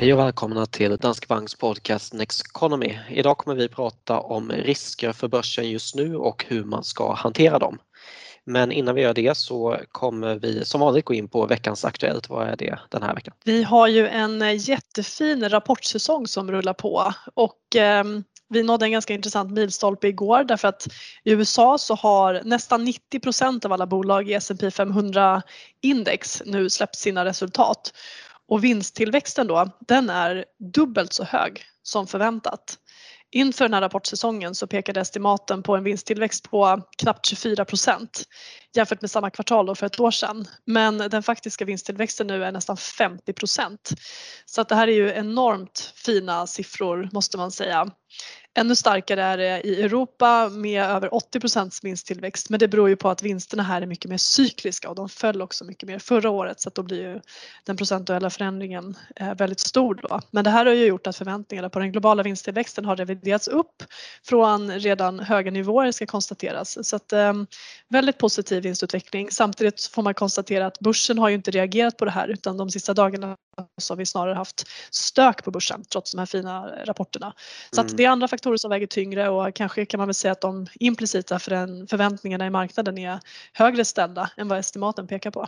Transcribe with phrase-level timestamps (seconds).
[0.00, 2.98] Hej och välkomna till Danske Banks podcast Next Economy.
[3.10, 7.58] Idag kommer vi prata om risker för börsen just nu och hur man ska hantera
[7.58, 7.78] dem.
[8.44, 12.28] Men innan vi gör det så kommer vi som vanligt gå in på veckans Aktuellt.
[12.28, 13.34] Vad är det den här veckan?
[13.44, 18.04] Vi har ju en eh, jättefin rapportsäsong som rullar på och eh,
[18.48, 20.86] vi nådde en ganska intressant milstolpe igår därför att
[21.24, 25.42] i USA så har nästan 90% av alla bolag i S&P 500
[25.82, 27.92] index nu släppt sina resultat.
[28.50, 32.78] Och vinsttillväxten då, den är dubbelt så hög som förväntat.
[33.32, 38.22] Inför den här rapportsäsongen så pekade estimaten på en vinsttillväxt på knappt 24 procent
[38.76, 40.46] jämfört med samma kvartal för ett år sedan.
[40.64, 43.90] Men den faktiska vinsttillväxten nu är nästan 50 procent.
[44.44, 47.90] Så att det här är ju enormt fina siffror måste man säga.
[48.58, 53.08] Ännu starkare är det i Europa med över 80% vinsttillväxt men det beror ju på
[53.08, 56.60] att vinsterna här är mycket mer cykliska och de föll också mycket mer förra året
[56.60, 57.20] så att då blir ju
[57.64, 60.20] den procentuella förändringen eh, väldigt stor då.
[60.30, 63.82] Men det här har ju gjort att förväntningarna på den globala vinsttillväxten har reviderats upp
[64.24, 66.88] från redan höga nivåer ska konstateras.
[66.88, 67.32] Så att eh,
[67.88, 69.30] väldigt positiv vinstutveckling.
[69.30, 72.70] Samtidigt får man konstatera att börsen har ju inte reagerat på det här utan de
[72.70, 73.36] sista dagarna
[73.80, 77.32] så har vi snarare haft stök på börsen trots de här fina rapporterna.
[77.70, 77.90] Så mm.
[77.90, 80.40] att det är andra faktorer som väger tyngre och kanske kan man väl säga att
[80.40, 83.20] de implicita förväntningarna i marknaden är
[83.52, 85.46] högre ställda än vad estimaten pekar på.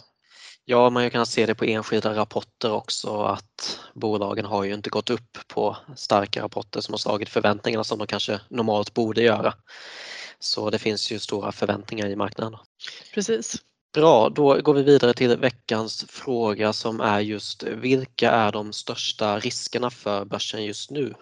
[0.64, 5.10] Ja, man kan se det på enskilda rapporter också att bolagen har ju inte gått
[5.10, 9.54] upp på starka rapporter som har slagit förväntningarna som de kanske normalt borde göra.
[10.38, 12.58] Så det finns ju stora förväntningar i marknaden.
[13.14, 13.56] Precis.
[13.94, 19.38] Bra, då går vi vidare till veckans fråga som är just vilka är de största
[19.38, 21.14] riskerna för börsen just nu?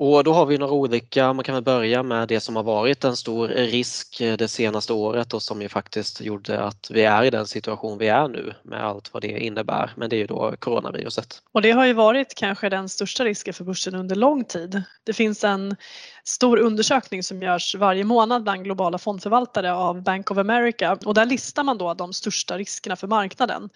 [0.00, 3.04] Och då har vi några olika, man kan väl börja med det som har varit
[3.04, 7.24] en stor risk eh, det senaste året och som ju faktiskt gjorde att vi är
[7.24, 9.90] i den situation vi är nu med allt vad det innebär.
[9.96, 11.42] Men det är ju då coronaviruset.
[11.52, 14.82] Och det har ju varit kanske den största risken för börsen under lång tid.
[15.04, 15.76] Det finns en
[16.24, 21.26] stor undersökning som görs varje månad bland globala fondförvaltare av Bank of America och där
[21.26, 23.70] listar man då de största riskerna för marknaden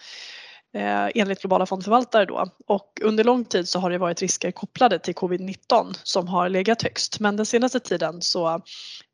[0.73, 2.47] eh, enligt globala fondförvaltare då.
[2.67, 6.83] Och under lång tid så har det varit risker kopplade till covid-19 som har legat
[6.83, 7.19] högst.
[7.19, 8.61] Men den senaste tiden så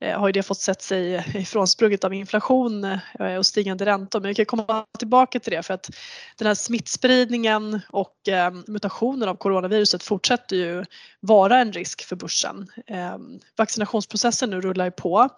[0.02, 4.20] eh, har ju det fått sett sig ifrånsprunget av inflation eh, och stigande räntor.
[4.20, 5.90] Men vi kan komma tillbaka till det för att
[6.38, 10.86] den här smittspridningen och eh, mutationen av coronaviruset fortsätter ju
[11.20, 12.68] vara en risk för börsen.
[12.88, 13.18] Eh,
[13.58, 15.30] vaccinationsprocessen nu rullar ju på.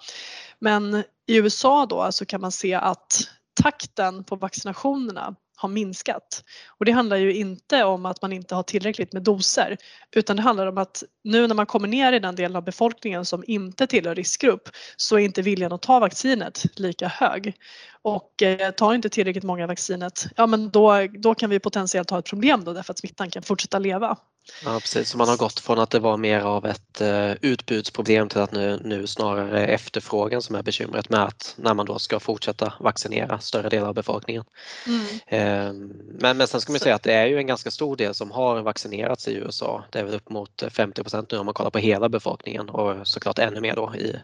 [0.59, 3.19] Men i USA då så kan man se att
[3.61, 6.43] takten på vaccinationerna har minskat.
[6.67, 9.77] Och det handlar ju inte om att man inte har tillräckligt med doser
[10.15, 13.25] utan det handlar om att nu när man kommer ner i den delen av befolkningen
[13.25, 17.53] som inte tillhör riskgrupp så är inte viljan att ta vaccinet lika hög.
[18.01, 22.19] Och eh, tar inte tillräckligt många vaccinet, ja men då, då kan vi potentiellt ha
[22.19, 24.17] ett problem då därför att smittan kan fortsätta leva.
[24.65, 28.29] Ja precis, så man har gått från att det var mer av ett uh, utbudsproblem
[28.29, 32.19] till att nu, nu snarare efterfrågan som är bekymret med att när man då ska
[32.19, 34.43] fortsätta vaccinera större delar av befolkningen.
[34.87, 35.01] Mm.
[35.01, 35.73] Uh,
[36.19, 38.31] men, men sen ska man säga att det är ju en ganska stor del som
[38.31, 39.83] har vaccinerats i USA.
[39.89, 43.39] Det är väl upp mot 50% nu om man kollar på hela befolkningen och såklart
[43.39, 44.15] ännu mer då i,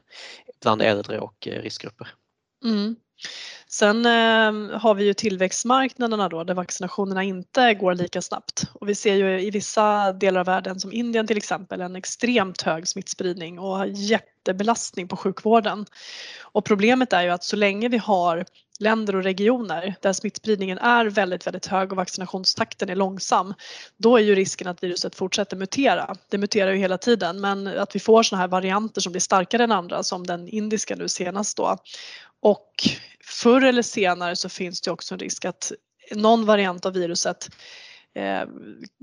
[0.61, 2.13] bland äldre och uh, riskgrupper.
[2.63, 2.95] Mm.
[3.67, 8.95] Sen eh, har vi ju tillväxtmarknaderna då där vaccinationerna inte går lika snabbt och vi
[8.95, 13.59] ser ju i vissa delar av världen som Indien till exempel en extremt hög smittspridning
[13.59, 15.85] och jättebelastning på sjukvården.
[16.41, 18.45] Och problemet är ju att så länge vi har
[18.79, 23.53] länder och regioner där smittspridningen är väldigt, väldigt hög och vaccinationstakten är långsam,
[23.97, 26.15] då är ju risken att viruset fortsätter mutera.
[26.29, 29.63] Det muterar ju hela tiden, men att vi får sådana här varianter som blir starkare
[29.63, 31.77] än andra som den indiska nu senast då
[32.41, 32.71] och
[33.23, 35.71] förr eller senare så finns det också en risk att
[36.15, 37.49] någon variant av viruset
[38.15, 38.47] eh,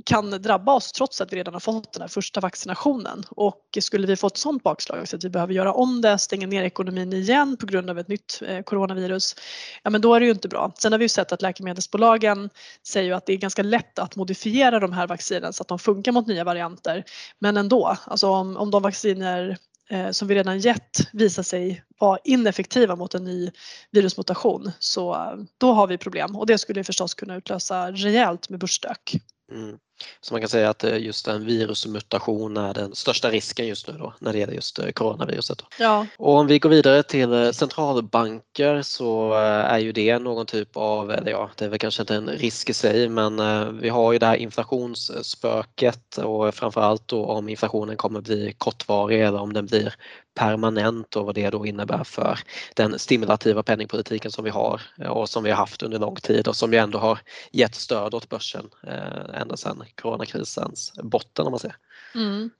[0.07, 3.25] kan drabba oss trots att vi redan har fått den här första vaccinationen.
[3.31, 6.47] Och skulle vi få ett sådant bakslag så att vi behöver göra om det, stänga
[6.47, 9.37] ner ekonomin igen på grund av ett nytt eh, coronavirus,
[9.83, 10.73] ja men då är det ju inte bra.
[10.79, 12.51] Sen har vi ju sett att läkemedelsbolagen
[12.87, 16.13] säger att det är ganska lätt att modifiera de här vaccinen så att de funkar
[16.13, 17.05] mot nya varianter.
[17.39, 19.59] Men ändå, alltså om, om de vacciner
[19.91, 23.51] Eh, som vi redan gett visar sig vara ineffektiva mot en ny
[23.91, 28.61] virusmutation så eh, då har vi problem och det skulle förstås kunna utlösa rejält med
[28.61, 29.15] börsstök.
[29.53, 29.79] Mm.
[30.21, 33.95] Så man kan säga att eh, just en virusmutation är den största risken just nu
[33.99, 35.63] då när det gäller just eh, coronaviruset.
[35.79, 36.07] Ja.
[36.19, 41.31] Och om vi går vidare till centralbanker så är ju det någon typ av, eller
[41.31, 43.37] ja, det är väl kanske inte en risk i sig men
[43.81, 49.41] vi har ju det här inflationsspöket och framförallt då om inflationen kommer bli kortvarig eller
[49.41, 49.95] om den blir
[50.35, 52.39] permanent och vad det då innebär för
[52.75, 56.49] den stimulativa penningpolitiken som vi har eh, och som vi har haft under lång tid
[56.49, 57.19] och som ju ändå har
[57.51, 61.77] gett stöd åt börsen eh, ända sedan coronakrisens botten om man säger.
[62.15, 62.51] Mm.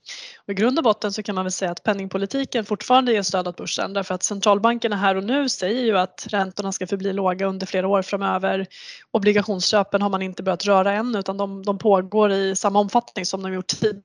[0.45, 3.47] Och I grund och botten så kan man väl säga att penningpolitiken fortfarande ger stöd
[3.47, 7.45] åt börsen därför att centralbankerna här och nu säger ju att räntorna ska förbli låga
[7.45, 8.67] under flera år framöver.
[9.11, 13.43] Obligationsköpen har man inte börjat röra än utan de, de pågår i samma omfattning som
[13.43, 14.01] de gjort tidigare.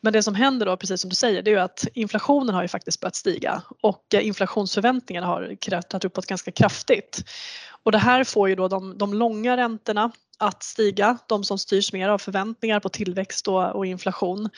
[0.00, 2.62] Men det som händer då, precis som du säger, det är ju att inflationen har
[2.62, 7.24] ju faktiskt börjat stiga och eh, inflationsförväntningarna har klättrat uppåt ganska kraftigt.
[7.82, 11.92] Och det här får ju då de, de långa räntorna att stiga, de som styrs
[11.92, 14.48] mer av förväntningar på tillväxt och, och inflation.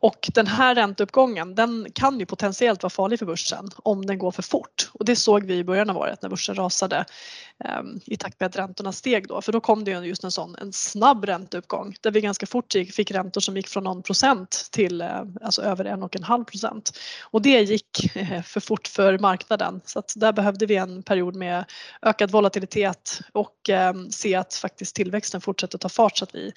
[0.00, 4.30] Och den här ränteuppgången den kan ju potentiellt vara farlig för börsen om den går
[4.30, 4.90] för fort.
[4.92, 7.04] Och det såg vi i början av året när börsen rasade
[7.64, 9.42] eh, i takt med att räntorna steg då.
[9.42, 12.72] För då kom det ju just en sån en snabb ränteuppgång där vi ganska fort
[12.92, 16.44] fick räntor som gick från någon procent till eh, alltså över en och en halv
[16.44, 16.98] procent.
[17.22, 21.36] Och det gick eh, för fort för marknaden så att där behövde vi en period
[21.36, 21.64] med
[22.02, 26.52] ökad volatilitet och eh, se att faktiskt tillväxten fortsätter ta fart så att vi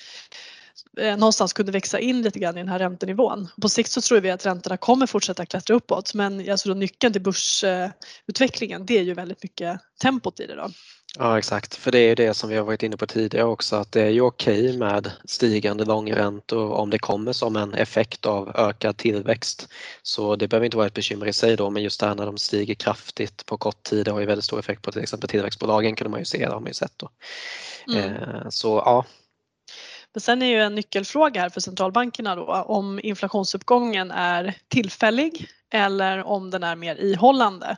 [0.97, 3.47] någonstans kunde växa in lite grann i den här räntenivån.
[3.62, 7.13] På sikt så tror vi att räntorna kommer fortsätta klättra uppåt men alltså då nyckeln
[7.13, 10.69] till börsutvecklingen det är ju väldigt mycket tempot i det då.
[11.18, 13.75] Ja exakt, för det är ju det som vi har varit inne på tidigare också
[13.75, 18.56] att det är ju okej med stigande långräntor om det kommer som en effekt av
[18.56, 19.67] ökad tillväxt.
[20.03, 22.25] Så det behöver inte vara ett bekymmer i sig då men just det här när
[22.25, 25.29] de stiger kraftigt på kort tid det har ju väldigt stor effekt på till exempel
[25.29, 27.09] tillväxtbolagen kunde man ju se, det har man ju sett då.
[27.88, 28.13] Mm.
[28.13, 29.06] Eh, så ja,
[30.13, 36.24] men sen är ju en nyckelfråga här för centralbankerna då om inflationsuppgången är tillfällig eller
[36.24, 37.78] om den är mer ihållande.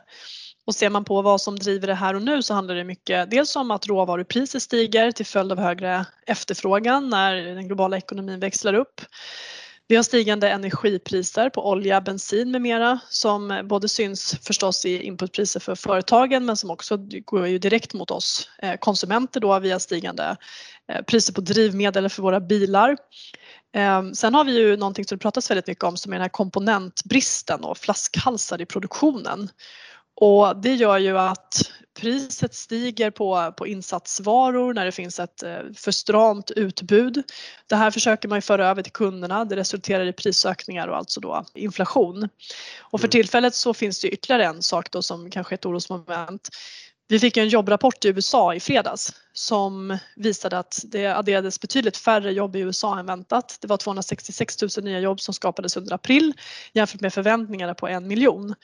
[0.66, 3.30] Och ser man på vad som driver det här och nu så handlar det mycket
[3.30, 8.74] dels om att råvarupriser stiger till följd av högre efterfrågan när den globala ekonomin växlar
[8.74, 9.00] upp.
[9.88, 15.60] Vi har stigande energipriser på olja, bensin med mera som både syns förstås i inputpriser
[15.60, 20.36] för företagen men som också går ju direkt mot oss eh, konsumenter då via stigande
[20.92, 22.96] eh, priser på drivmedel för våra bilar.
[23.74, 26.22] Ehm, sen har vi ju någonting som det pratas väldigt mycket om som är den
[26.22, 29.48] här komponentbristen och flaskhalsar i produktionen.
[30.20, 35.58] Och det gör ju att priset stiger på, på insatsvaror när det finns ett eh,
[35.76, 37.22] för stramt utbud.
[37.66, 39.44] Det här försöker man ju föra över till kunderna.
[39.44, 42.28] Det resulterar i prisökningar och alltså då inflation.
[42.80, 43.10] Och för mm.
[43.10, 46.48] tillfället så finns det ytterligare en sak då som kanske är ett orosmoment.
[47.08, 52.32] Vi fick en jobbrapport i USA i fredags som visade att det adderades betydligt färre
[52.32, 53.58] jobb i USA än väntat.
[53.60, 56.32] Det var 266 000 nya jobb som skapades under april
[56.72, 58.54] jämfört med förväntningarna på en miljon.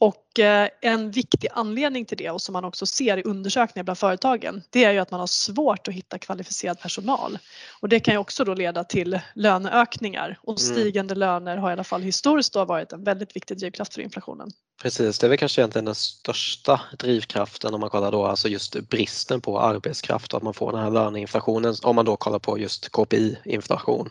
[0.00, 3.98] Och eh, en viktig anledning till det och som man också ser i undersökningar bland
[3.98, 7.38] företagen det är ju att man har svårt att hitta kvalificerad personal.
[7.80, 10.74] Och det kan ju också då leda till löneökningar och mm.
[10.74, 11.20] stigande mm.
[11.20, 14.50] löner har i alla fall historiskt då varit en väldigt viktig drivkraft för inflationen.
[14.82, 18.80] Precis, det är väl kanske egentligen den största drivkraften om man kollar då alltså just
[18.80, 22.58] bristen på arbetskraft och att man får den här löneinflationen om man då kollar på
[22.58, 24.10] just KPI-inflation.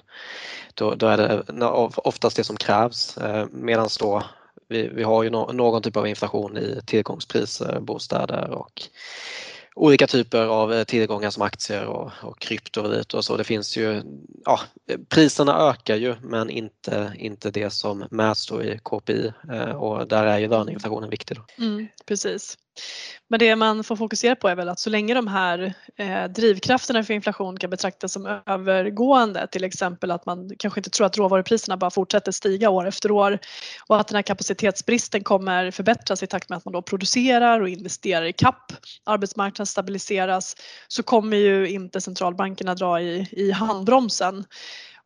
[0.73, 1.65] Då, då är det
[1.97, 4.23] oftast det som krävs eh, medan då
[4.67, 8.81] vi, vi har ju no, någon typ av inflation i tillgångspriser, bostäder och
[9.77, 13.37] olika typer av eh, tillgångar som aktier och, och krypto och så.
[13.37, 14.01] Det finns ju,
[14.45, 14.59] ja,
[15.09, 20.37] priserna ökar ju men inte, inte det som mäts i KPI eh, och där är
[20.37, 21.37] ju löneinflationen viktig.
[21.37, 21.65] Då.
[21.65, 22.57] Mm, precis.
[23.29, 27.03] Men det man får fokusera på är väl att så länge de här eh, drivkrafterna
[27.03, 31.77] för inflation kan betraktas som övergående, till exempel att man kanske inte tror att råvarupriserna
[31.77, 33.39] bara fortsätter stiga år efter år
[33.87, 37.69] och att den här kapacitetsbristen kommer förbättras i takt med att man då producerar och
[37.69, 38.71] investerar i kapp,
[39.03, 40.55] arbetsmarknaden stabiliseras,
[40.87, 44.45] så kommer ju inte centralbankerna dra i, i handbromsen.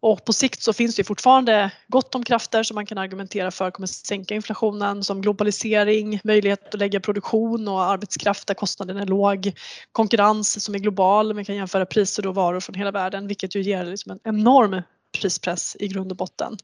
[0.04, 3.72] Och på sikt så finns det fortfarande gott om krafter som man kan argumentera för
[3.72, 9.52] kommer sänka inflationen som globalisering, möjlighet att lägga produktion och arbetskraft där kostnaden är låg,
[9.92, 13.62] konkurrens som är global, man kan jämföra priser och varor från hela världen vilket ju
[13.62, 14.82] ger liksom en enorm
[15.12, 16.58] prispress i grund och botten.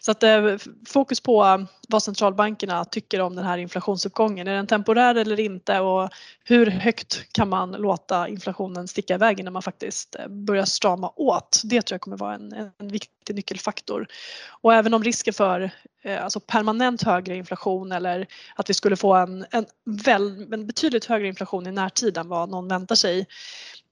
[0.00, 0.56] Så att eh,
[0.88, 1.58] fokus på eh,
[1.88, 4.48] vad centralbankerna tycker om den här inflationsuppgången.
[4.48, 6.10] Är den temporär eller inte och
[6.44, 11.60] hur högt kan man låta inflationen sticka iväg innan man faktiskt eh, börjar strama åt?
[11.64, 14.06] Det tror jag kommer vara en, en viktig nyckelfaktor.
[14.48, 15.70] Och även om risken för
[16.02, 21.04] eh, alltså permanent högre inflation eller att vi skulle få en, en, väl, en betydligt
[21.04, 23.26] högre inflation i närtid än vad någon väntar sig.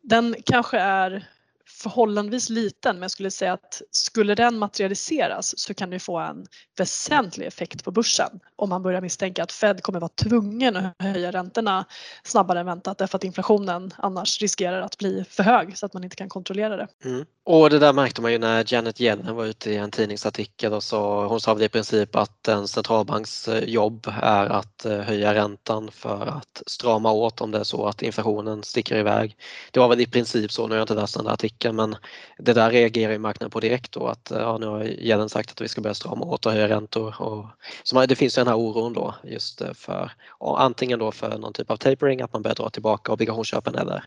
[0.02, 1.28] Den kanske är
[1.66, 6.46] förhållandevis liten men jag skulle säga att skulle den materialiseras så kan det få en
[6.78, 11.30] väsentlig effekt på börsen om man börjar misstänka att Fed kommer vara tvungen att höja
[11.30, 11.84] räntorna
[12.24, 16.04] snabbare än väntat därför att inflationen annars riskerar att bli för hög så att man
[16.04, 16.88] inte kan kontrollera det.
[17.04, 17.24] Mm.
[17.44, 20.82] Och det där märkte man ju när Janet Yellen var ute i en tidningsartikel och
[20.82, 25.34] så hon sa väl i princip att en centralbanks eh, jobb är att eh, höja
[25.34, 29.36] räntan för att strama åt om det är så att inflationen sticker iväg.
[29.70, 31.76] Det var väl i princip så, nu har jag inte läst den där artikeln retoriken
[31.76, 31.96] men
[32.38, 35.60] det där reagerar ju marknaden på direkt då att ja, nu har Yellen sagt att
[35.60, 37.14] vi ska börja strama åt och höja räntor.
[37.22, 37.46] Och,
[37.82, 41.52] så det finns ju den här oron då just eh, för antingen då för någon
[41.52, 44.04] typ av tapering, att man börjar dra tillbaka obligationsköpen eller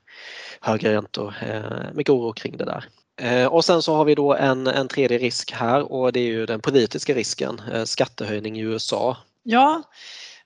[0.62, 1.34] högre räntor.
[1.42, 2.86] Eh, mycket oro kring det där.
[3.22, 6.28] Eh, och sen så har vi då en, en tredje risk här och det är
[6.28, 9.18] ju den politiska risken, skattehöjning i USA.
[9.44, 9.84] Ja,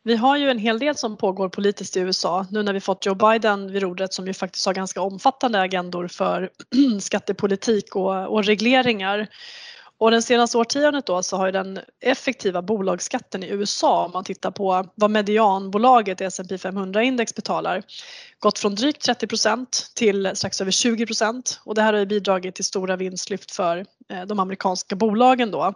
[0.03, 3.05] vi har ju en hel del som pågår politiskt i USA nu när vi fått
[3.05, 6.49] Joe Biden vid rodret som ju faktiskt har ganska omfattande agendor för
[7.01, 9.27] skattepolitik och, och regleringar.
[9.97, 14.23] Och den senaste årtiondet då så har ju den effektiva bolagsskatten i USA om man
[14.23, 17.83] tittar på vad medianbolaget i S&P 500-index betalar
[18.39, 19.65] gått från drygt 30%
[19.95, 21.05] till strax över 20
[21.63, 25.73] och det här har ju bidragit till stora vinstlyft för eh, de amerikanska bolagen då.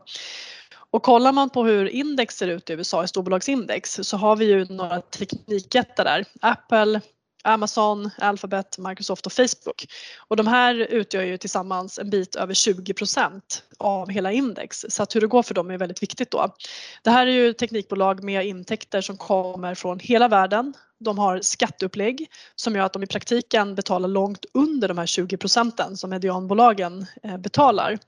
[0.94, 4.46] Och kollar man på hur index ser ut i USA, i storbolagsindex, så har vi
[4.46, 6.26] ju några teknikjättar där.
[6.42, 7.02] Apple,
[7.44, 9.86] Amazon, Alphabet, Microsoft och Facebook.
[10.28, 13.42] Och de här utgör ju tillsammans en bit över 20%
[13.78, 14.86] av hela index.
[14.90, 16.56] Så att hur det går för dem är väldigt viktigt då.
[17.04, 20.74] Det här är ju teknikbolag med intäkter som kommer från hela världen.
[21.04, 25.38] De har skatteupplägg som gör att de i praktiken betalar långt under de här 20
[25.38, 28.00] procenten som medianbolagen eh, betalar.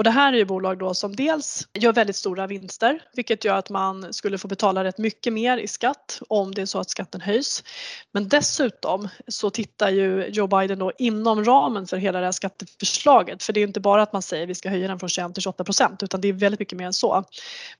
[0.00, 3.54] Och det här är ju bolag då som dels gör väldigt stora vinster vilket gör
[3.54, 6.90] att man skulle få betala rätt mycket mer i skatt om det är så att
[6.90, 7.64] skatten höjs.
[8.12, 13.42] Men dessutom så tittar ju Joe Biden då inom ramen för hela det här skatteförslaget
[13.42, 15.34] för det är inte bara att man säger att vi ska höja den från 21
[15.34, 17.24] till 28 procent utan det är väldigt mycket mer än så.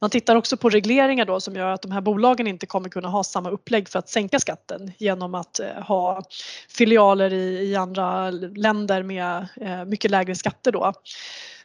[0.01, 3.09] Man tittar också på regleringar då som gör att de här bolagen inte kommer kunna
[3.09, 6.23] ha samma upplägg för att sänka skatten genom att eh, ha
[6.69, 10.93] filialer i, i andra länder med eh, mycket lägre skatter då.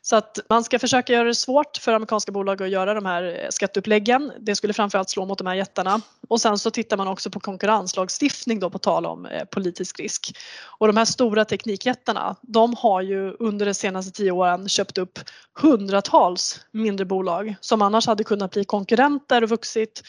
[0.02, 3.24] Så att man ska försöka göra det svårt för amerikanska bolag att göra de här
[3.24, 4.32] eh, skatteuppläggen.
[4.40, 6.02] Det skulle framförallt slå mot de här jättarna.
[6.28, 10.38] Och sen så tittar man också på konkurrenslagstiftning då på tal om politisk risk.
[10.80, 15.20] Och de här stora teknikjättarna de har ju under de senaste tio åren köpt upp
[15.62, 20.04] hundratals mindre bolag som annars hade kunnat bli konkurrenter och vuxit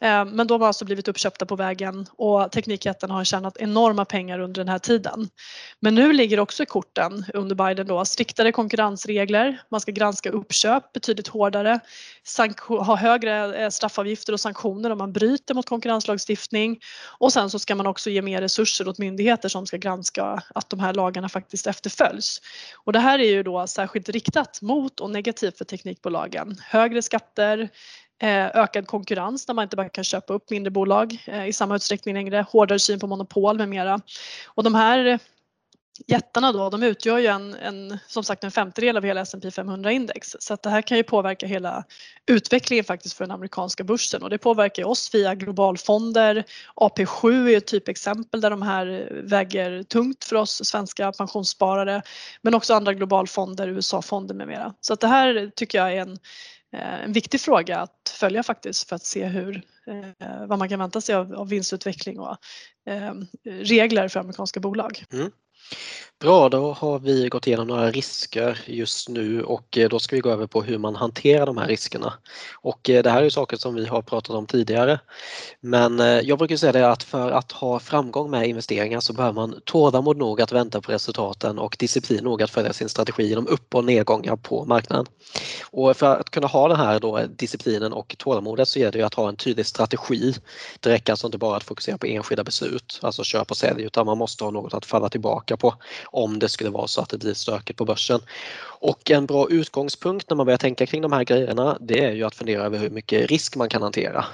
[0.00, 4.38] Eh, men de har alltså blivit uppköpta på vägen och Teknikjätten har tjänat enorma pengar
[4.38, 5.28] under den här tiden.
[5.80, 10.92] Men nu ligger också i korten under Biden då striktare konkurrensregler, man ska granska uppköp
[10.92, 11.80] betydligt hårdare,
[12.68, 16.78] ha högre eh, straffavgifter och sanktioner om man bryter mot konkurrenslagstiftning
[17.18, 20.70] och sen så ska man också ge mer resurser åt myndigheter som ska granska att
[20.70, 22.40] de här lagarna faktiskt efterföljs.
[22.84, 26.56] Och det här är ju då särskilt riktat mot och negativt för teknikbolagen.
[26.60, 27.68] Högre skatter,
[28.20, 31.76] Eh, ökad konkurrens där man inte bara kan köpa upp mindre bolag eh, i samma
[31.76, 34.00] utsträckning längre, hårdare syn på monopol med mera.
[34.46, 35.18] Och de här
[36.06, 40.36] jättarna då, de utgör ju en, en, som sagt en femtedel av hela S&P 500-index
[40.38, 41.84] så att det här kan ju påverka hela
[42.26, 46.44] utvecklingen faktiskt för den amerikanska börsen och det påverkar oss via globalfonder.
[46.76, 52.02] AP7 är ett typexempel där de här väger tungt för oss svenska pensionssparare
[52.42, 54.74] men också andra globalfonder, USA-fonder med mera.
[54.80, 56.18] Så att det här tycker jag är en
[56.72, 60.78] Eh, en viktig fråga att följa faktiskt för att se hur, eh, vad man kan
[60.78, 62.36] vänta sig av, av vinstutveckling och
[62.86, 65.04] eh, regler för amerikanska bolag.
[65.12, 65.30] Mm.
[66.20, 70.20] Bra, då har vi gått igenom några risker just nu och eh, då ska vi
[70.20, 72.12] gå över på hur man hanterar de här riskerna.
[72.54, 75.00] Och eh, det här är saker som vi har pratat om tidigare.
[75.60, 79.34] Men eh, jag brukar säga det att för att ha framgång med investeringar så behöver
[79.34, 83.46] man tålamod nog att vänta på resultaten och disciplin nog att följa sin strategi genom
[83.46, 85.06] upp och nedgångar på marknaden.
[85.70, 89.14] Och för att kunna ha den här då disciplinen och tålamodet så gäller det att
[89.14, 90.34] ha en tydlig strategi.
[90.80, 94.06] Det räcker alltså inte bara att fokusera på enskilda beslut, alltså köp och sälj, utan
[94.06, 95.74] man måste ha något att falla tillbaka på
[96.06, 98.20] om det skulle vara så att det blir stökigt på börsen.
[98.80, 102.24] Och en bra utgångspunkt när man börjar tänka kring de här grejerna det är ju
[102.24, 104.24] att fundera över hur mycket risk man kan hantera.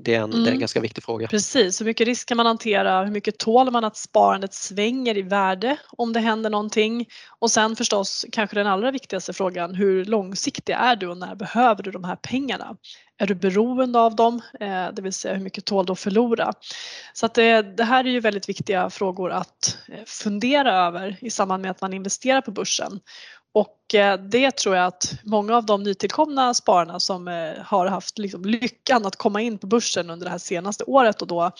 [0.00, 0.30] Det är, en, mm.
[0.30, 0.60] det är en mm.
[0.60, 1.26] ganska viktig fråga.
[1.26, 3.04] Precis, hur mycket risk kan man hantera?
[3.04, 7.06] Hur mycket tål man att sparandet svänger i värde om det händer någonting?
[7.38, 11.82] Och sen förstås kanske den allra viktigaste frågan, hur långsiktig är du och när behöver
[11.82, 12.76] du de här pengarna?
[13.18, 14.40] Är du beroende av dem?
[14.60, 16.52] Eh, det vill säga hur mycket tål du att förlora?
[17.12, 21.30] Så att det, det, här är ju väldigt viktiga frågor att eh, fundera över i
[21.30, 23.00] samband med att man investerar på börsen.
[23.52, 23.76] Och
[24.30, 27.26] det tror jag att många av de nytillkomna spararna som
[27.64, 31.28] har haft liksom lyckan att komma in på börsen under det här senaste året och
[31.28, 31.50] då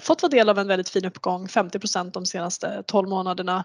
[0.00, 3.64] fått vara del av en väldigt fin uppgång, 50% de senaste 12 månaderna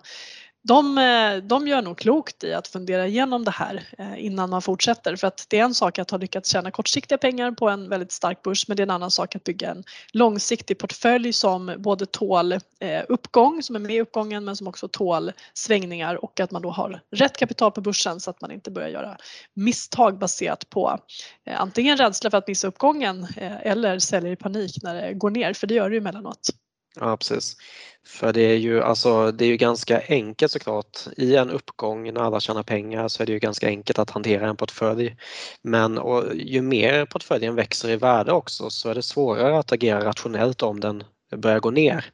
[0.68, 4.62] de, eh, de gör nog klokt i att fundera igenom det här eh, innan man
[4.62, 7.90] fortsätter för att det är en sak att ha lyckats tjäna kortsiktiga pengar på en
[7.90, 11.76] väldigt stark börs men det är en annan sak att bygga en långsiktig portfölj som
[11.78, 12.60] både tål eh,
[13.10, 16.70] uppgång, som är med i uppgången men som också tål svängningar och att man då
[16.70, 19.18] har rätt kapital på börsen så att man inte börjar göra
[19.54, 21.00] misstag baserat på
[21.56, 23.28] antingen rädsla för att missa uppgången
[23.62, 26.50] eller säljer i panik när det går ner för det gör det ju emellanåt.
[27.00, 27.58] Ja precis.
[28.08, 31.00] För det är ju alltså, det är ju ganska enkelt såklart.
[31.18, 34.50] I en uppgång när alla tjänar pengar så är det ju ganska enkelt att hantera
[34.50, 35.16] en portfölj.
[35.62, 36.00] Men
[36.34, 40.80] ju mer portföljen växer i värde också så är det svårare att agera rationellt om
[40.80, 41.04] den
[41.38, 42.06] börjar gå ner.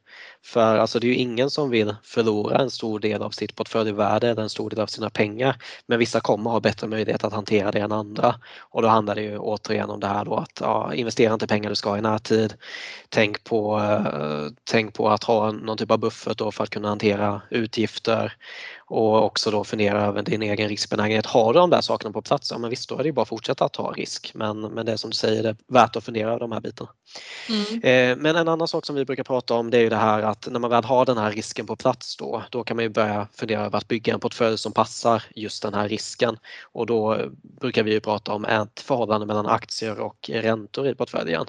[0.44, 4.28] För alltså det är ju ingen som vill förlora en stor del av sitt portföljvärde
[4.28, 5.56] eller en stor del av sina pengar.
[5.86, 8.34] Men vissa kommer ha bättre möjlighet att hantera det än andra.
[8.60, 11.70] Och då handlar det ju återigen om det här då att ja, investera inte pengar
[11.70, 12.54] du ska i närtid.
[13.08, 16.88] Tänk på, eh, tänk på att ha någon typ av buffert då för att kunna
[16.88, 18.36] hantera utgifter
[18.92, 21.26] och också då fundera över din egen riskbenägenhet.
[21.26, 23.28] Har du de där sakerna på plats, ja men visst då är det bara att
[23.28, 24.30] fortsätta att ta risk.
[24.34, 26.60] Men, men det är som du säger, det är värt att fundera över de här
[26.60, 26.90] bitarna.
[27.48, 27.82] Mm.
[27.82, 30.22] Eh, men en annan sak som vi brukar prata om det är ju det här
[30.32, 32.88] att när man väl har den här risken på plats då, då kan man ju
[32.88, 36.36] börja fundera över att bygga en portfölj som passar just den här risken.
[36.62, 37.26] Och då eh,
[37.60, 41.46] brukar vi ju prata om ett förhållande mellan aktier och räntor i portföljen.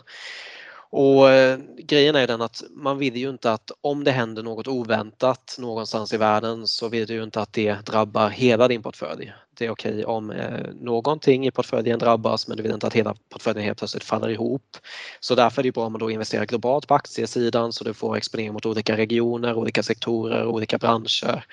[0.95, 4.67] Och eh, grejen är den att man vill ju inte att om det händer något
[4.67, 9.33] oväntat någonstans i världen så vill du ju inte att det drabbar hela din portfölj
[9.57, 12.93] det är okej okay om eh, någonting i portföljen drabbas men du vill inte att
[12.93, 14.77] hela portföljen helt plötsligt faller ihop.
[15.19, 18.17] Så därför är det bra om man då investerar globalt på aktiesidan så du får
[18.17, 21.45] exponering mot olika regioner, olika sektorer, olika branscher.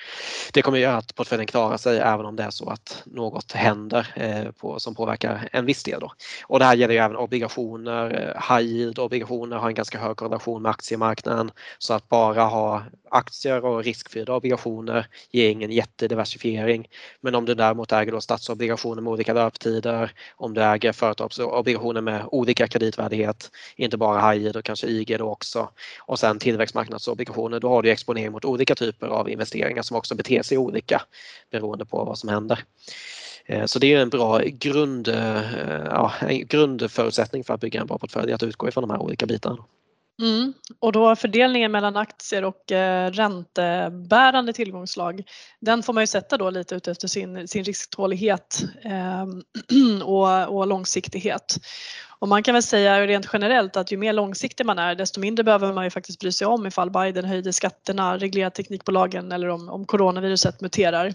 [0.53, 4.07] Det kommer göra att portföljen klarar sig även om det är så att något händer
[4.15, 6.01] eh, på, som påverkar en viss del.
[6.01, 6.13] Då.
[6.47, 8.35] Och det här gäller ju även obligationer.
[8.37, 12.83] Eh, high yield obligationer har en ganska hög korrelation med aktiemarknaden så att bara ha
[13.11, 16.89] aktier och riskfria obligationer ger ingen jättediversifiering.
[17.21, 22.25] Men om du däremot äger då statsobligationer med olika löptider, om du äger företagsobligationer med
[22.27, 25.71] olika kreditvärdighet, inte bara high yield och kanske IG då också,
[26.01, 30.43] och sen tillväxtmarknadsobligationer, då har du exponering mot olika typer av investeringar som också beter
[30.43, 31.03] sig olika
[31.51, 32.65] beroende på vad som händer.
[33.47, 35.43] Eh, så det är en bra grund, eh,
[35.85, 39.27] ja, en grundförutsättning för att bygga en bra portfölj, att utgå ifrån de här olika
[39.27, 39.65] bitarna.
[40.21, 40.53] Mm.
[40.79, 45.23] Och då fördelningen mellan aktier och eh, räntebärande tillgångslag
[45.61, 49.27] den får man ju sätta då lite utefter sin, sin risktålighet eh,
[50.05, 51.57] och, och långsiktighet.
[52.21, 55.45] Och man kan väl säga rent generellt att ju mer långsiktig man är desto mindre
[55.45, 59.69] behöver man ju faktiskt bry sig om ifall Biden höjde skatterna, reglerar teknikbolagen eller om,
[59.69, 61.13] om coronaviruset muterar.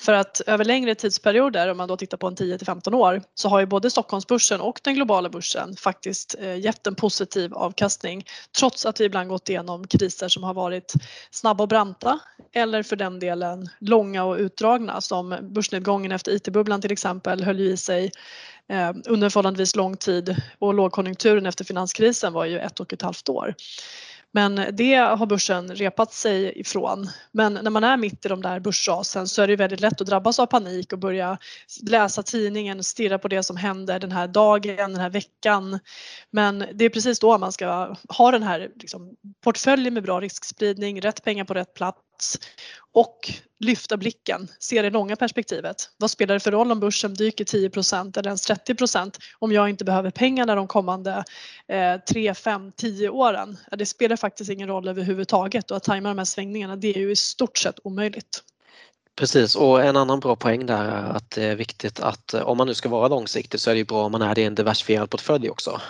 [0.00, 3.22] För att över längre tidsperioder, om man då tittar på en 10 till 15 år,
[3.34, 8.24] så har ju både Stockholmsbörsen och den globala börsen faktiskt eh, gett en positiv avkastning
[8.58, 10.92] trots att vi ibland gått igenom kriser som har varit
[11.30, 12.18] snabba och branta
[12.52, 17.76] eller för den delen långa och utdragna som börsnedgången efter IT-bubblan till exempel höll i
[17.76, 18.10] sig
[18.68, 23.28] eh, under förhållandevis lång tid och lågkonjunkturen efter finanskrisen var ju ett och ett halvt
[23.28, 23.54] år.
[24.32, 27.08] Men det har börsen repat sig ifrån.
[27.32, 30.06] Men när man är mitt i de där börsrasen så är det väldigt lätt att
[30.06, 31.38] drabbas av panik och börja
[31.82, 35.78] läsa tidningen, stirra på det som händer den här dagen, den här veckan.
[36.30, 41.00] Men det är precis då man ska ha den här liksom, portföljen med bra riskspridning,
[41.00, 41.98] rätt pengar på rätt plats
[42.92, 43.18] och
[43.60, 45.90] lyfta blicken, se det långa perspektivet.
[45.96, 49.84] Vad spelar det för roll om börsen dyker 10% eller ens 30% om jag inte
[49.84, 51.24] behöver pengarna de kommande
[51.68, 53.56] eh, 3, 5, 10 åren?
[53.70, 56.98] Ja, det spelar faktiskt ingen roll överhuvudtaget och att tajma de här svängningarna det är
[56.98, 58.42] ju i stort sett omöjligt.
[59.16, 62.56] Precis och en annan bra poäng där är att det är viktigt att eh, om
[62.58, 64.54] man nu ska vara långsiktig så är det bra om man är det i en
[64.54, 65.80] diversifierad portfölj också.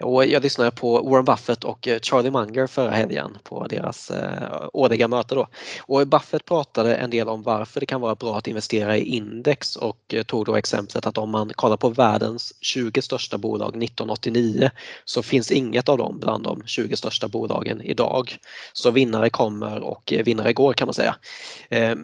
[0.00, 4.68] Och jag lyssnade på Warren Buffett och eh, Charlie Munger förra helgen på deras eh,
[4.72, 5.34] årliga möte.
[5.34, 5.48] Då.
[5.80, 9.76] Och Buffett pratade en del om varför det kan vara bra att investera i index
[9.76, 14.70] och eh, tog då exemplet att om man kollar på världens 20 största bolag 1989
[15.04, 18.36] så finns inget av dem bland de 20 största bolagen idag.
[18.72, 21.16] Så vinnare kommer och eh, vinnare går kan man säga.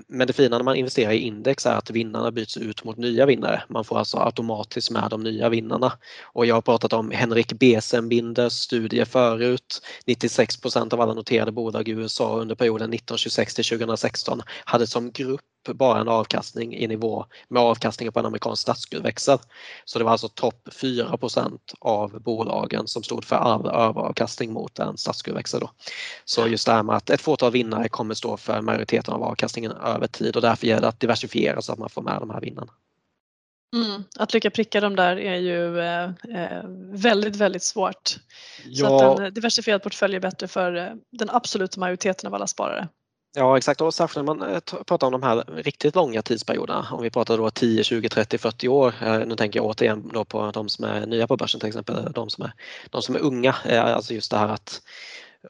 [0.08, 3.26] Men det fina när man investerar i index är att vinnarna byts ut mot nya
[3.26, 3.62] vinnare.
[3.68, 5.92] Man får alltså automatiskt med de nya vinnarna.
[6.22, 9.82] Och jag har pratat om Henrik Besenbinders studie förut.
[10.06, 15.40] 96% av alla noterade bolag i USA under perioden 1926 till 2016 hade som grupp
[15.68, 19.38] bara en avkastning i nivå med avkastningen på en amerikansk statsskuldväxel.
[19.84, 24.98] Så det var alltså topp 4% av bolagen som stod för all överavkastning mot en
[24.98, 25.60] statsskuldväxel.
[25.60, 25.70] Då.
[26.24, 29.72] Så just det här med att ett fåtal vinnare kommer stå för majoriteten av avkastningen
[29.72, 32.40] över tid och därför gäller det att diversifiera så att man får med de här
[32.40, 32.72] vinnarna.
[33.74, 38.16] Mm, att lycka pricka dem där är ju eh, eh, väldigt, väldigt svårt.
[38.66, 38.88] Ja.
[38.88, 42.88] Så att en diversifierad portfölj är bättre för eh, den absoluta majoriteten av alla sparare.
[43.34, 46.86] Ja exakt och särskilt när man eh, pratar om de här riktigt långa tidsperioderna.
[46.90, 48.94] Om vi pratar då 10, 20, 30, 40 år.
[49.26, 52.30] Nu tänker jag återigen då på de som är nya på börsen till exempel, de
[52.30, 52.52] som är,
[52.90, 53.54] de som är unga.
[53.70, 54.82] Alltså just det här att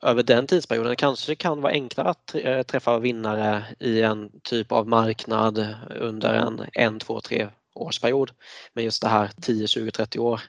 [0.02, 2.34] över den tidsperioden kanske det kan vara enklare att
[2.66, 5.66] träffa vinnare i en typ av marknad
[6.00, 6.62] under en
[6.96, 8.30] 1, 2, 3 årsperiod.
[8.72, 10.40] Men just det här 10, 20, 30 år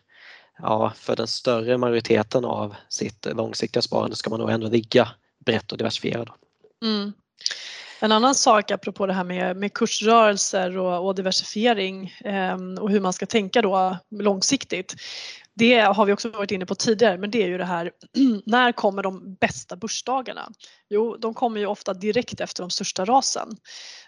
[0.57, 5.07] ja, för den större majoriteten av sitt långsiktiga sparande ska man nog ändå ligga
[5.45, 6.29] brett och diversifierad.
[6.83, 7.13] Mm.
[7.99, 12.99] En annan sak apropå det här med, med kursrörelser och, och diversifiering eh, och hur
[12.99, 14.95] man ska tänka då långsiktigt
[15.55, 17.91] det har vi också varit inne på tidigare men det är ju det här
[18.45, 20.49] när kommer de bästa börsdagarna?
[20.89, 23.47] Jo, de kommer ju ofta direkt efter de största rasen.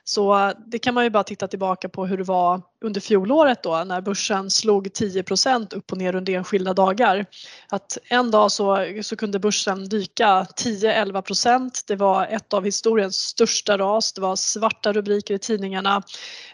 [0.04, 3.64] Så eh, det kan man ju bara titta tillbaka på hur det var under fjolåret
[3.64, 7.26] då när börsen slog 10% upp och ner under enskilda dagar.
[7.70, 13.78] Att en dag så, så kunde börsen dyka 10-11% Det var ett av historiens största
[13.78, 14.14] ras.
[14.14, 16.04] Det var svarta rubriker i tidningarna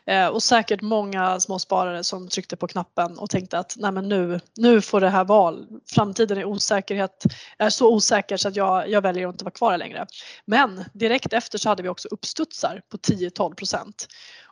[0.05, 4.39] eh, och säkert många småsparare som tryckte på knappen och tänkte att nej men nu,
[4.57, 5.67] nu får det här val.
[5.85, 7.23] Framtiden är osäkerhet,
[7.57, 10.05] är så osäker så att jag, jag väljer att inte vara kvar längre.
[10.45, 14.07] Men direkt efter så hade vi också uppstudsar på 10-12 procent.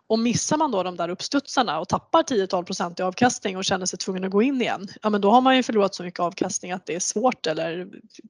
[0.10, 4.00] Och missar man då de där uppstudsarna och tappar 10-12% i avkastning och känner sig
[4.00, 6.72] tvungen att gå in igen, ja men då har man ju förlorat så mycket avkastning
[6.72, 7.88] att det är svårt eller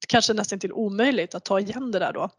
[0.08, 2.30] kanske nästan till omöjligt att ta igen det där då.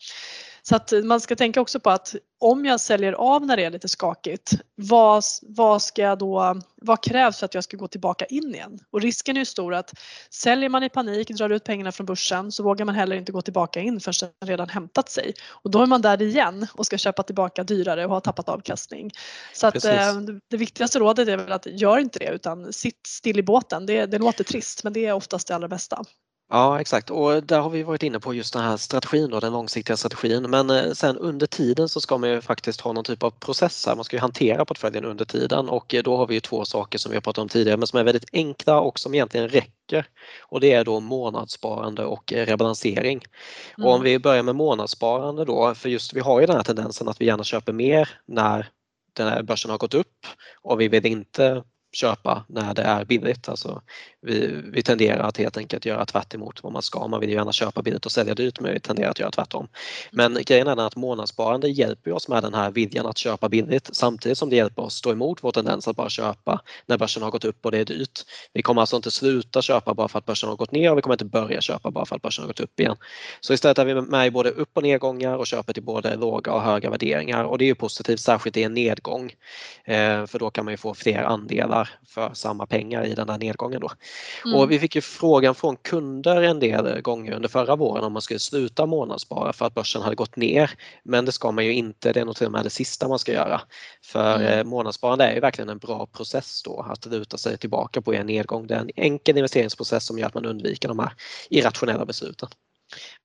[0.70, 3.70] Så att man ska tänka också på att om jag säljer av när det är
[3.70, 8.24] lite skakigt, vad, vad, ska jag då, vad krävs för att jag ska gå tillbaka
[8.24, 8.78] in igen?
[8.90, 9.94] Och risken är ju stor att
[10.30, 13.42] säljer man i panik, drar ut pengarna från börsen så vågar man heller inte gå
[13.42, 15.34] tillbaka in förrän den redan hämtat sig.
[15.48, 19.10] Och då är man där igen och ska köpa tillbaka dyrare och har tappat avkastning.
[19.54, 23.38] Så att, eh, det viktigaste rådet är väl att gör inte det utan sitt still
[23.38, 23.86] i båten.
[23.86, 26.04] Det, det låter trist men det är oftast det allra bästa.
[26.52, 29.52] Ja exakt och där har vi varit inne på just den här strategin och den
[29.52, 33.22] långsiktiga strategin men eh, sen under tiden så ska man ju faktiskt ha någon typ
[33.22, 33.96] av process här.
[33.96, 36.98] Man ska ju hantera portföljen under tiden och eh, då har vi ju två saker
[36.98, 40.06] som vi har pratat om tidigare men som är väldigt enkla och som egentligen räcker
[40.42, 43.22] och det är då månadssparande och eh, rebalansering.
[43.78, 43.86] Mm.
[43.86, 47.08] Och om vi börjar med månadssparande då för just vi har ju den här tendensen
[47.08, 48.68] att vi gärna köper mer när
[49.12, 50.26] den här börsen har gått upp
[50.62, 53.48] och vi vill inte köpa när det är billigt.
[53.48, 53.82] Alltså,
[54.22, 57.06] vi, vi tenderar att helt enkelt göra tvärt vad man ska.
[57.08, 59.68] Man vill ju gärna köpa billigt och sälja dyrt men vi tenderar att göra tvärtom.
[60.10, 64.38] Men grejen är att månadssparande hjälper oss med den här viljan att köpa billigt samtidigt
[64.38, 67.44] som det hjälper oss stå emot vår tendens att bara köpa när börsen har gått
[67.44, 68.20] upp och det är dyrt.
[68.52, 71.02] Vi kommer alltså inte sluta köpa bara för att börsen har gått ner och vi
[71.02, 72.96] kommer inte börja köpa bara för att börsen har gått upp igen.
[73.40, 76.52] Så istället är vi med i både upp och nedgångar och köper till både låga
[76.52, 79.32] och höga värderingar och det är ju positivt särskilt i en nedgång.
[79.84, 83.38] Eh, för då kan man ju få fler andelar för samma pengar i den här
[83.38, 83.90] nedgången då.
[84.44, 84.58] Mm.
[84.58, 88.22] Och vi fick ju frågan från kunder en del gånger under förra våren om man
[88.22, 90.70] skulle sluta månadsspara för att börsen hade gått ner.
[91.04, 93.18] Men det ska man ju inte, det är nog till och med det sista man
[93.18, 93.60] ska göra.
[94.04, 94.58] För mm.
[94.58, 98.26] Eh, månadssparande är ju verkligen en bra process då att luta sig tillbaka på en
[98.26, 98.66] nedgång.
[98.66, 101.12] Det är en enkel investeringsprocess som gör att man undviker de här
[101.50, 102.48] irrationella besluten.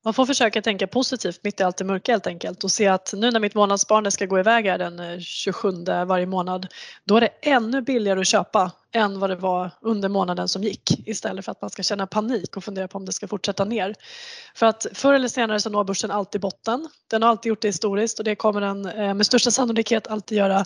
[0.04, 3.13] Man får försöka tänka positivt mitt i allt det mörka helt enkelt och se att
[3.15, 5.69] nu när mitt månadssparande ska gå iväg här den eh, 27
[6.08, 6.67] varje månad
[7.06, 11.08] då är det ännu billigare att köpa än vad det var under månaden som gick
[11.08, 13.95] istället för att man ska känna panik och fundera på om det ska fortsätta ner.
[14.55, 16.89] För att förr eller senare så når börsen alltid botten.
[17.10, 20.38] Den har alltid gjort det historiskt och det kommer den eh, med största sannolikhet alltid
[20.38, 20.65] göra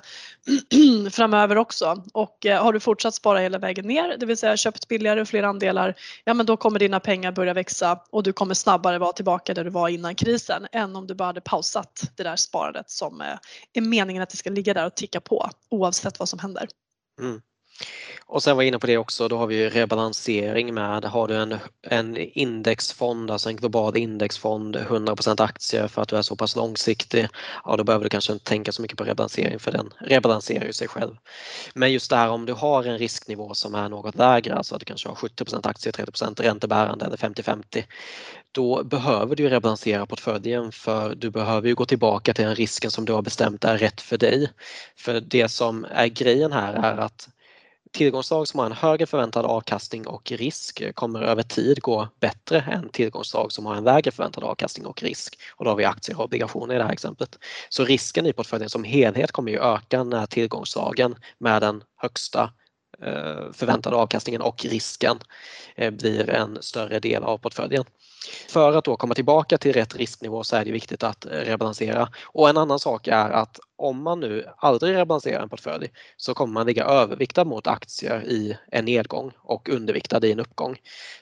[1.11, 2.03] framöver också.
[2.13, 5.27] Och eh, har du fortsatt spara hela vägen ner, det vill säga köpt billigare och
[5.27, 9.13] fler andelar, ja men då kommer dina pengar börja växa och du kommer snabbare vara
[9.13, 12.89] tillbaka där du var innan krisen än om du bara hade pausat det där sparandet
[12.89, 13.27] som eh,
[13.73, 16.67] är meningen att det ska ligga där och ticka på oavsett vad som händer.
[17.21, 17.41] Mm.
[18.31, 21.05] Och sen var jag inne på det också, då har vi rebalansering med.
[21.05, 26.21] Har du en, en indexfond, alltså en global indexfond, 100% aktier för att du är
[26.21, 27.27] så pass långsiktig,
[27.65, 30.73] ja då behöver du kanske inte tänka så mycket på rebalansering för den rebalanserar ju
[30.73, 31.15] sig själv.
[31.73, 34.79] Men just det här om du har en risknivå som är något lägre, alltså att
[34.79, 37.83] du kanske har 70% aktier, 30% räntebärande eller 50-50,
[38.51, 43.05] då behöver du rebalansera portföljen för du behöver ju gå tillbaka till den risken som
[43.05, 44.49] du har bestämt är rätt för dig.
[44.97, 47.29] För det som är grejen här är att
[47.91, 52.89] tillgångsslag som har en högre förväntad avkastning och risk kommer över tid gå bättre än
[52.89, 55.39] tillgångsslag som har en lägre förväntad avkastning och risk.
[55.56, 57.39] Och då har vi aktier och obligationer i det här exemplet.
[57.69, 62.54] Så risken i portföljen som helhet kommer ju öka när tillgångsslagen med den högsta
[63.02, 65.17] eh, förväntade avkastningen och risken
[65.75, 67.84] eh, blir en större del av portföljen.
[68.49, 72.10] För att då komma tillbaka till rätt risknivå så är det viktigt att rebalansera.
[72.25, 75.87] Och en annan sak är att om man nu aldrig rebalanserar en portfölj
[76.17, 80.77] så kommer man ligga överviktad mot aktier i en nedgång och underviktad i en uppgång.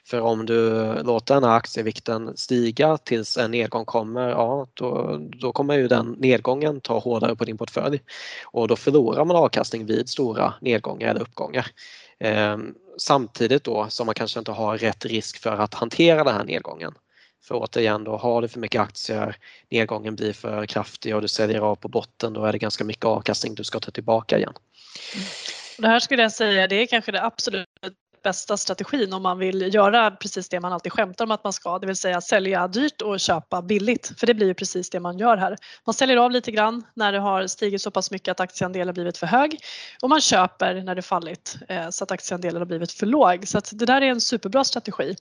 [0.06, 5.52] För om du låter den här aktievikten stiga tills en nedgång kommer, ja då, då
[5.52, 8.02] kommer ju den nedgången ta hårdare på din portfölj
[8.46, 11.68] och då förlorar man avkastning vid stora nedgångar eller uppgångar.
[12.20, 16.44] Ehm, samtidigt då som man kanske inte har rätt risk för att hantera den här
[16.44, 16.94] nedgången.
[17.44, 19.36] För återigen då, har du för mycket aktier,
[19.70, 23.06] nedgången blir för kraftig och du säljer av på botten, då är det ganska mycket
[23.06, 24.54] avkastning du ska ta tillbaka igen.
[25.16, 25.26] Mm.
[25.78, 27.68] Det här skulle jag säga, det är kanske det absolut
[28.24, 31.80] bästa strategin om man vill göra precis det man alltid skämtar om att man ska,
[31.80, 34.12] det vill säga sälja dyrt och köpa billigt.
[34.18, 35.58] För det blir ju precis det man gör här.
[35.86, 39.18] Man säljer av lite grann när det har stigit så pass mycket att aktieandelen blivit
[39.18, 39.60] för hög
[40.02, 43.48] och man köper när det fallit eh, så att aktieandelen har blivit för låg.
[43.48, 45.16] Så det där är en superbra strategi.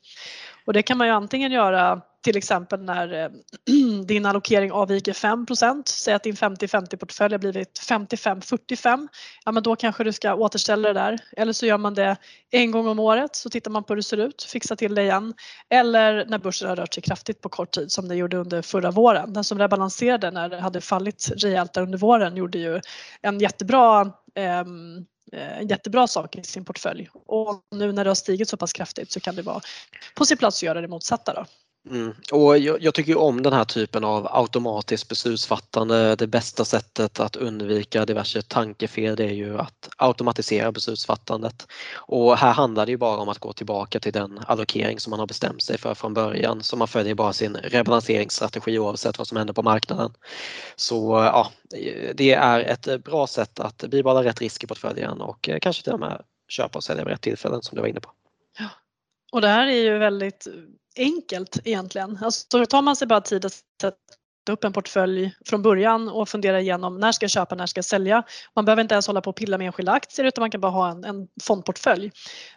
[0.66, 3.30] Och det kan man ju antingen göra till exempel när eh,
[4.06, 9.08] din allokering avviker 5% säg att din 50-50 portfölj har blivit 55-45,
[9.44, 11.18] ja men då kanske du ska återställa det där.
[11.36, 12.16] Eller så gör man det
[12.50, 15.02] en gång om året så tittar man på hur det ser ut, fixar till det
[15.02, 15.34] igen.
[15.70, 18.90] Eller när börsen har rört sig kraftigt på kort tid som det gjorde under förra
[18.90, 19.32] våren.
[19.32, 22.80] Den som rebalanserade när det hade fallit rejält där under våren gjorde ju
[23.22, 24.00] en jättebra
[24.34, 24.64] eh,
[25.32, 27.08] Eh, jättebra sak i sin portfölj.
[27.12, 29.60] Och nu när det har stigit så pass kraftigt så kan det vara
[30.14, 31.34] på sin plats att göra det motsatta.
[31.34, 31.44] Då.
[31.90, 32.14] Mm.
[32.32, 36.16] Och jag, jag, tycker om den här typen av automatiskt beslutsfattande.
[36.16, 41.66] Det bästa sättet att undvika diverse tankefel det är ju att automatisera beslutsfattandet.
[41.94, 45.20] Och här handlar det ju bara om att gå tillbaka till den allokering som man
[45.20, 46.62] har bestämt sig för från början.
[46.62, 50.12] Så man följer bara sin rebalanseringsstrategi oavsett vad som händer på marknaden.
[50.76, 51.50] Så ja,
[52.14, 56.00] det är ett bra sätt att bibehålla rätt risk i portföljen och kanske till och
[56.00, 58.10] med köpa och sälja vid rätt tillfällen som du var inne på.
[58.58, 58.68] Ja.
[59.32, 60.46] Och det här är ju väldigt
[60.96, 62.18] enkelt egentligen.
[62.22, 66.60] Alltså, tar man sig bara tid att sätta upp en portfölj från början och fundera
[66.60, 68.22] igenom när ska jag köpa, när ska jag sälja.
[68.56, 70.72] Man behöver inte ens hålla på och pilla med enskilda aktier utan man kan bara
[70.72, 72.10] ha en, en fondportfölj.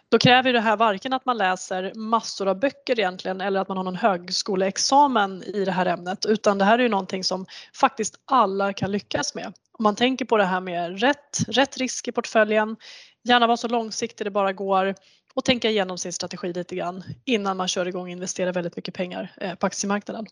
[0.08, 3.76] Då kräver det här varken att man läser massor av böcker egentligen eller att man
[3.76, 8.14] har någon högskoleexamen i det här ämnet utan det här är ju någonting som faktiskt
[8.24, 9.52] alla kan lyckas med.
[9.72, 12.76] Om man tänker på det här med rätt, rätt risk i portföljen,
[13.24, 14.94] gärna vara så långsiktig det bara går
[15.34, 18.94] och tänka igenom sin strategi lite grann innan man kör igång och investerar väldigt mycket
[18.94, 20.26] pengar eh, på aktiemarknaden.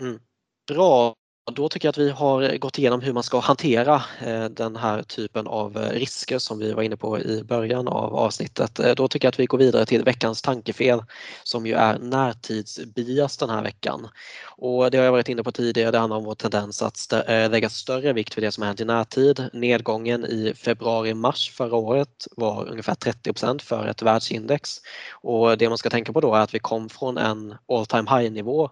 [0.00, 0.20] Mm.
[0.68, 1.14] Bra,
[1.54, 4.76] då tycker jag att vi har eh, gått igenom hur man ska hantera eh, den
[4.76, 8.80] här typen av eh, risker som vi var inne på i början av avsnittet.
[8.96, 11.04] Då tycker jag att vi går vidare till veckans tankefel
[11.42, 14.08] som ju är närtidsbias den här veckan.
[14.46, 17.68] Och det har jag varit inne på tidigare, det handlar om vår tendens att lägga
[17.68, 19.48] större vikt vid det som har hänt i närtid.
[19.52, 24.80] Nedgången i februari-mars förra året var ungefär 30% för ett världsindex.
[25.12, 28.10] Och det man ska tänka på då är att vi kom från en all time
[28.10, 28.70] high nivå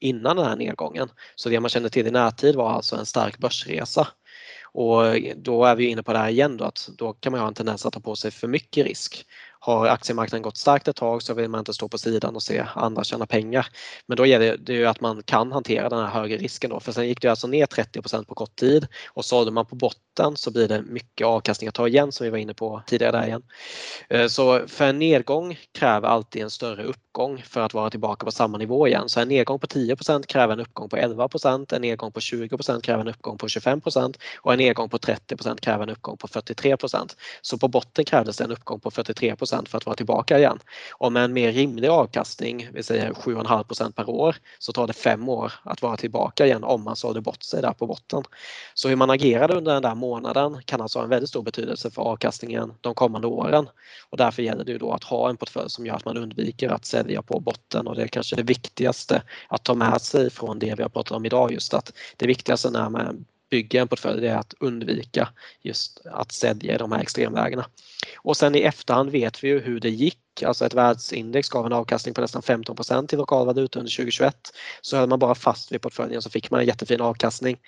[0.00, 1.08] innan den här nedgången.
[1.34, 4.08] Så det man kände till i närtid var alltså en stark börsresa.
[4.72, 5.02] Och
[5.36, 7.54] då är vi inne på det här igen då att då kan man ha en
[7.54, 9.26] tendens att ta på sig för mycket risk
[9.62, 12.64] har aktiemarknaden gått starkt ett tag så vill man inte stå på sidan och se
[12.74, 13.66] andra tjäna pengar.
[14.06, 16.92] Men då gäller det ju att man kan hantera den här högre risken då för
[16.92, 20.50] sen gick det alltså ner 30% på kort tid och sålde man på botten så
[20.50, 23.42] blir det mycket avkastning att ta igen som vi var inne på tidigare där igen.
[24.08, 28.32] Eh, så för en nedgång kräver alltid en större uppgång för att vara tillbaka på
[28.32, 29.08] samma nivå igen.
[29.08, 33.00] Så en nedgång på 10% kräver en uppgång på 11% en nedgång på 20% kräver
[33.00, 37.58] en uppgång på 25% och en nedgång på 30% kräver en uppgång på 43% Så
[37.58, 40.58] på botten krävdes det en uppgång på 43 för att vara tillbaka igen.
[40.92, 45.28] Och med en mer rimlig avkastning, vi säger 7,5% per år, så tar det fem
[45.28, 48.22] år att vara tillbaka igen om man sålde bort sig där på botten.
[48.74, 51.90] Så hur man agerade under den där månaden kan alltså ha en väldigt stor betydelse
[51.90, 53.68] för avkastningen de kommande åren.
[54.10, 56.84] Och därför gäller det då att ha en portfölj som gör att man undviker att
[56.84, 60.74] sälja på botten och det är kanske det viktigaste att ta med sig från det
[60.74, 64.28] vi har pratat om idag just att det viktigaste när man bygga en portfölj det
[64.28, 65.28] är att undvika
[65.62, 67.66] just att sälja i de här extremvägarna.
[68.22, 70.18] Och sen i efterhand vet vi ju hur det gick.
[70.44, 74.36] Alltså ett världsindex gav en avkastning på nästan 15% till lokal valuta under 2021.
[74.80, 77.58] Så höll man bara fast vid portföljen så fick man en jättefin avkastning.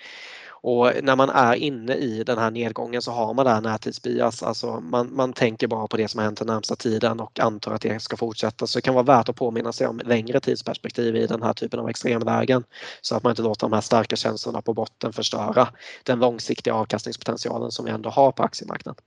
[0.63, 4.43] Och när man är inne i den här nedgången så har man där närtidsbias.
[4.43, 7.71] Alltså man, man tänker bara på det som har hänt den närmsta tiden och antar
[7.71, 8.67] att det ska fortsätta.
[8.67, 11.79] Så det kan vara värt att påminna sig om längre tidsperspektiv i den här typen
[11.79, 12.63] av extremlägen.
[13.01, 15.67] Så att man inte låter de här starka känslorna på botten förstöra
[16.03, 19.03] den långsiktiga avkastningspotentialen som vi ändå har på aktiemarknaden.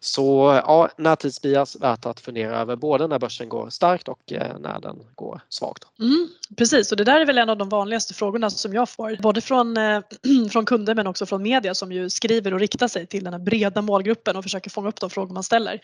[0.00, 4.80] Så ja, närtidsbias värt att fundera över både när börsen går starkt och eh, när
[4.80, 5.84] den går svagt.
[6.00, 9.16] Mm, precis och det där är väl en av de vanligaste frågorna som jag får
[9.22, 10.00] både från, eh,
[10.50, 13.40] från kunder men också från media som ju skriver och riktar sig till den här
[13.40, 15.80] breda målgruppen och försöker fånga upp de frågor man ställer.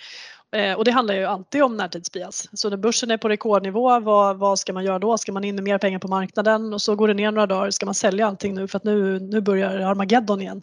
[0.57, 2.49] Eh, och det handlar ju alltid om närtidsbias.
[2.53, 5.19] Så när börsen är på rekordnivå, vad, vad ska man göra då?
[5.19, 7.71] Ska man in med mer pengar på marknaden och så går det ner några dagar,
[7.71, 10.63] ska man sälja allting nu för att nu, nu börjar Armageddon igen?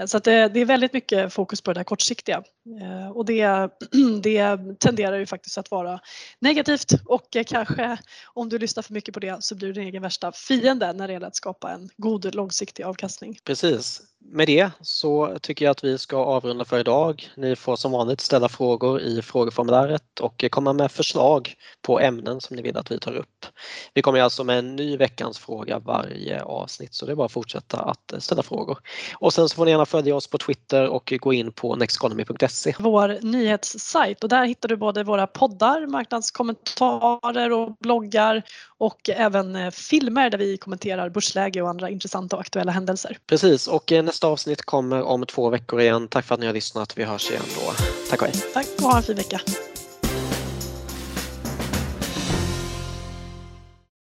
[0.00, 2.42] Eh, så det, det, är väldigt mycket fokus på det där kortsiktiga
[2.80, 3.68] Eh, och det,
[4.22, 6.00] det tenderar ju faktiskt att vara
[6.38, 7.98] negativt och eh, kanske
[8.34, 11.06] om du lyssnar för mycket på det så blir du din egen värsta fiende när
[11.06, 13.38] det gäller att skapa en god långsiktig avkastning.
[13.44, 14.02] Precis.
[14.24, 17.28] Med det så tycker jag att vi ska avrunda för idag.
[17.36, 22.56] Ni får som vanligt ställa frågor i frågeformuläret och komma med förslag på ämnen som
[22.56, 23.46] ni vill att vi tar upp.
[23.94, 27.32] Vi kommer alltså med en ny veckans fråga varje avsnitt så det är bara att
[27.32, 28.78] fortsätta att ställa frågor.
[29.14, 32.51] Och sen så får ni gärna följa oss på Twitter och gå in på nexteconomy.se.
[32.78, 38.42] Vår nyhetssajt och där hittar du både våra poddar, marknadskommentarer och bloggar
[38.78, 43.18] och även eh, filmer där vi kommenterar börsläge och andra intressanta och aktuella händelser.
[43.26, 46.08] Precis och eh, nästa avsnitt kommer om två veckor igen.
[46.08, 46.98] Tack för att ni har lyssnat.
[46.98, 47.72] Vi hörs igen då.
[48.10, 48.36] Tack och hej.
[48.54, 49.40] Tack och ha en fin vecka.